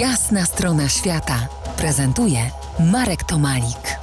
[0.00, 2.38] Jasna strona świata prezentuje
[2.92, 3.98] Marek Tomalik.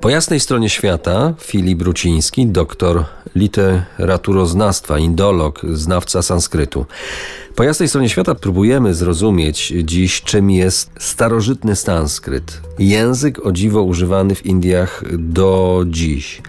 [0.00, 3.04] Po jasnej stronie świata Filip Bruciński, doktor
[3.34, 6.86] literaturoznawstwa, indolog, znawca sanskrytu.
[7.54, 12.60] Po jasnej stronie świata próbujemy zrozumieć dziś, czym jest starożytny sanskryt.
[12.78, 16.42] Język o dziwo używany w Indiach do dziś.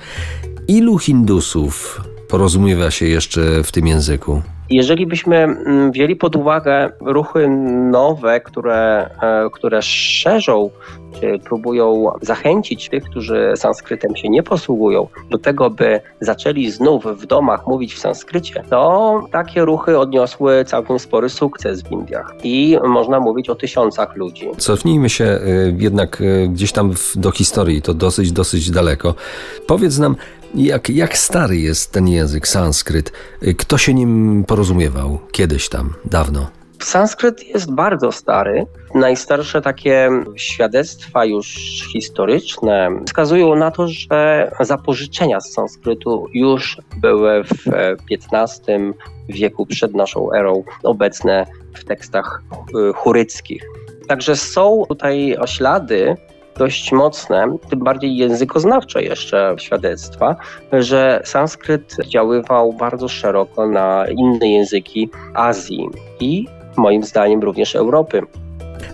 [0.67, 2.01] Ilu Hindusów
[2.31, 4.41] porozumiewa się jeszcze w tym języku?
[4.69, 7.49] Jeżeli byśmy mm, wzięli pod uwagę ruchy
[7.91, 10.69] nowe, które, e, które szerzą,
[11.19, 17.25] czy próbują zachęcić tych, którzy sanskrytem się nie posługują, do tego, by zaczęli znów w
[17.25, 22.35] domach mówić w sanskrycie, to takie ruchy odniosły całkiem spory sukces w Indiach.
[22.43, 24.47] I można mówić o tysiącach ludzi.
[24.57, 29.13] Cofnijmy się y, jednak y, gdzieś tam do historii, to dosyć, dosyć daleko.
[29.67, 30.15] Powiedz nam,
[30.55, 33.11] jak, jak stary jest ten język, sanskryt?
[33.57, 36.49] Kto się nim porozumiewał kiedyś tam, dawno?
[36.79, 38.65] Sanskryt jest bardzo stary.
[38.95, 41.47] Najstarsze takie świadectwa już
[41.91, 47.55] historyczne wskazują na to, że zapożyczenia z sanskrytu już były w
[48.11, 48.93] XV
[49.29, 52.43] wieku przed naszą erą obecne w tekstach
[52.95, 53.63] churyckich.
[54.07, 56.15] Także są tutaj ślady
[56.61, 60.35] dość mocne, tym bardziej językoznawcze jeszcze świadectwa,
[60.71, 65.89] że sanskryt działywał bardzo szeroko na inne języki Azji
[66.19, 66.47] i
[66.77, 68.21] moim zdaniem również Europy.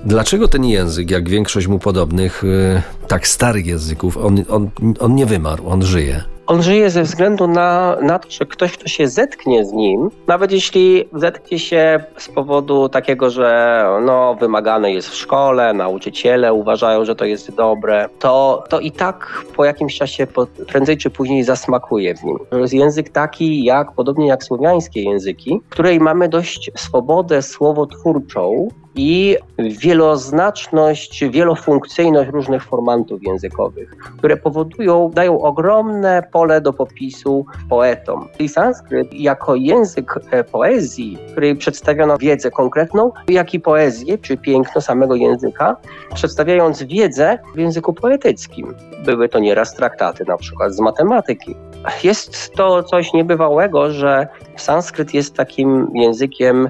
[0.05, 5.25] Dlaczego ten język, jak większość mu podobnych, y, tak starych języków, on, on, on nie
[5.25, 6.36] wymarł, on żyje?
[6.47, 10.51] On żyje ze względu na, na to, że ktoś, kto się zetknie z nim, nawet
[10.51, 17.15] jeśli zetknie się z powodu takiego, że no, wymagane jest w szkole, nauczyciele uważają, że
[17.15, 22.15] to jest dobre, to, to i tak po jakimś czasie, po, prędzej czy później zasmakuje
[22.15, 22.37] w nim.
[22.49, 28.67] To jest język taki, jak podobnie jak słowiańskie języki, w której mamy dość swobodę słowotwórczą,
[28.97, 38.27] i wieloznaczność, wielofunkcyjność różnych formantów językowych, które powodują, dają ogromne pole do popisu poetom.
[38.39, 44.37] I sanskryt jako język e, poezji, w której przedstawiono wiedzę konkretną, jak i poezję, czy
[44.37, 45.75] piękno samego języka,
[46.15, 48.73] przedstawiając wiedzę w języku poetyckim.
[49.05, 51.55] Były to nieraz traktaty na przykład z matematyki.
[52.03, 56.69] Jest to coś niebywałego, że sanskryt jest takim językiem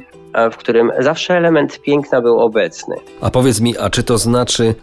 [0.52, 2.96] w którym zawsze element piękna był obecny.
[3.22, 4.76] A powiedz mi, a czy to znaczy,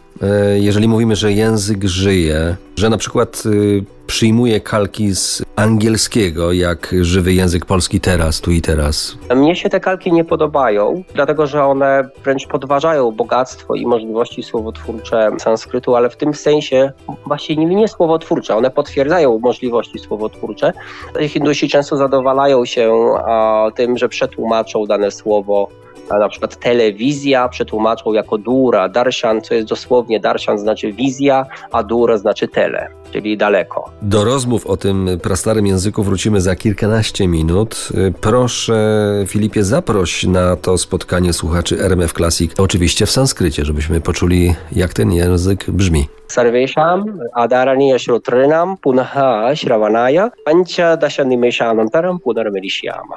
[0.61, 7.33] jeżeli mówimy, że język żyje, że na przykład y, przyjmuje kalki z angielskiego, jak żywy
[7.33, 9.19] język polski teraz, tu i teraz?
[9.37, 15.31] Mnie się te kalki nie podobają, dlatego że one wręcz podważają bogactwo i możliwości słowotwórcze
[15.39, 16.93] sanskrytu, ale w tym sensie
[17.27, 20.73] właśnie nie, nie słowotwórcze, one potwierdzają możliwości słowotwórcze.
[21.29, 22.93] Hindusi często zadowalają się
[23.75, 25.69] tym, że przetłumaczą dane słowo
[26.11, 32.19] na przykład telewizja przetłumaczą jako dura, darshan, co jest dosłownie darshan znaczy wizja, a dura
[32.19, 33.91] znaczy tele, czyli daleko.
[34.03, 37.89] Do rozmów o tym prastarym języku wrócimy za kilkanaście minut.
[38.21, 38.75] Proszę
[39.27, 45.13] Filipie, zaproś na to spotkanie słuchaczy RMF Classic, oczywiście w sanskrycie, żebyśmy poczuli jak ten
[45.13, 46.09] język brzmi.
[47.99, 53.17] Shrutrinam punaha shravanaya pancha dasha nimeshanantaram punarmerishyama.